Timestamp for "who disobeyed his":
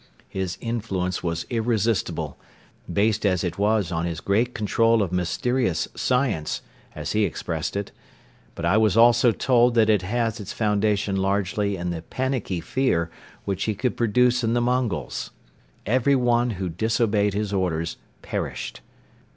16.57-17.53